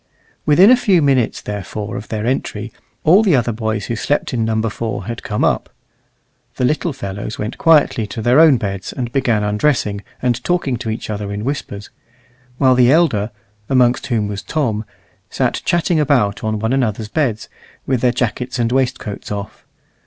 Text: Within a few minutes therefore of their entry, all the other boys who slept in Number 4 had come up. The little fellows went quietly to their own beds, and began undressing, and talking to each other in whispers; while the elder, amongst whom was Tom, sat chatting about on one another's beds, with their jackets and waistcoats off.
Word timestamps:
Within 0.47 0.71
a 0.71 0.75
few 0.75 0.99
minutes 0.99 1.41
therefore 1.41 1.95
of 1.95 2.07
their 2.07 2.25
entry, 2.25 2.73
all 3.03 3.21
the 3.21 3.35
other 3.35 3.51
boys 3.51 3.85
who 3.85 3.95
slept 3.95 4.33
in 4.33 4.43
Number 4.43 4.67
4 4.67 5.05
had 5.05 5.21
come 5.21 5.43
up. 5.45 5.69
The 6.55 6.65
little 6.65 6.91
fellows 6.91 7.37
went 7.37 7.59
quietly 7.59 8.07
to 8.07 8.21
their 8.23 8.39
own 8.39 8.57
beds, 8.57 8.91
and 8.91 9.11
began 9.11 9.43
undressing, 9.43 10.01
and 10.19 10.43
talking 10.43 10.77
to 10.77 10.89
each 10.89 11.11
other 11.11 11.31
in 11.31 11.43
whispers; 11.45 11.91
while 12.57 12.73
the 12.73 12.91
elder, 12.91 13.29
amongst 13.69 14.07
whom 14.07 14.27
was 14.27 14.41
Tom, 14.41 14.85
sat 15.29 15.61
chatting 15.65 15.99
about 15.99 16.43
on 16.43 16.57
one 16.57 16.73
another's 16.73 17.07
beds, 17.07 17.47
with 17.85 18.01
their 18.01 18.11
jackets 18.11 18.57
and 18.57 18.71
waistcoats 18.71 19.31
off. 19.31 19.67